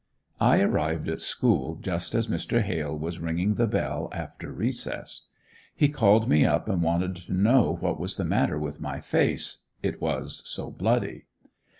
I 0.39 0.61
arrived 0.61 1.07
at 1.09 1.21
school 1.21 1.75
just 1.75 2.15
as 2.15 2.27
Mr. 2.27 2.63
Hale 2.63 2.97
was 2.97 3.19
ringing 3.19 3.53
the 3.53 3.67
bell 3.67 4.09
after 4.11 4.51
recess. 4.51 5.27
He 5.75 5.89
called 5.89 6.27
me 6.27 6.43
up 6.43 6.67
and 6.67 6.81
wanted 6.81 7.15
to 7.17 7.33
know 7.33 7.75
what 7.81 7.99
was 7.99 8.17
the 8.17 8.25
matter 8.25 8.57
with 8.57 8.81
my 8.81 8.99
face, 8.99 9.65
it 9.83 10.01
was 10.01 10.41
so 10.43 10.71
bloody. 10.71 11.25